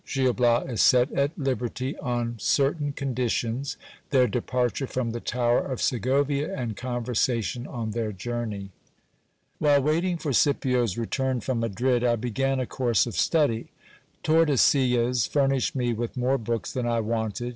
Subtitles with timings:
[0.11, 3.77] Gil Bias is set at liberty on cer tain conditions.
[4.09, 8.71] Their departure from the tower of Segovia, and conversation on their journey.
[9.59, 13.67] While waiting for Scipio's return from Madrid, I began a course of study.
[14.23, 17.49] Tordesillas furnished me with more books than I wanted.